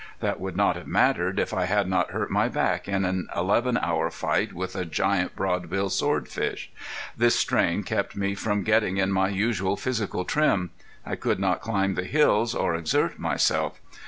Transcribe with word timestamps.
That 0.19 0.39
would 0.39 0.57
not 0.57 0.77
have 0.77 0.87
mattered 0.87 1.37
if 1.37 1.53
I 1.53 1.65
had 1.65 1.87
not 1.87 2.09
hurt 2.09 2.31
my 2.31 2.47
back 2.49 2.87
in 2.87 3.05
an 3.05 3.27
eleven 3.35 3.77
hour 3.77 4.09
fight 4.09 4.51
with 4.51 4.75
a 4.75 4.83
giant 4.83 5.35
broadbill 5.35 5.91
swordfish. 5.91 6.71
This 7.15 7.35
strain 7.35 7.83
kept 7.83 8.15
me 8.15 8.33
from 8.33 8.63
getting 8.63 8.97
in 8.97 9.11
my 9.11 9.27
usual 9.29 9.77
physical 9.77 10.25
trim. 10.25 10.71
I 11.05 11.15
could 11.15 11.39
not 11.39 11.61
climb 11.61 11.93
the 11.93 12.03
hills, 12.05 12.55
or 12.55 12.73
exert 12.73 13.19
myself. 13.19 13.79